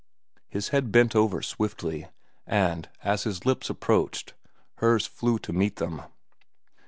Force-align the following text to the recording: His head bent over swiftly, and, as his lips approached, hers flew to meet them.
His 0.49 0.69
head 0.69 0.91
bent 0.91 1.15
over 1.15 1.43
swiftly, 1.43 2.07
and, 2.47 2.89
as 3.03 3.21
his 3.25 3.45
lips 3.45 3.69
approached, 3.69 4.33
hers 4.77 5.05
flew 5.05 5.37
to 5.37 5.53
meet 5.53 5.75
them. 5.75 6.01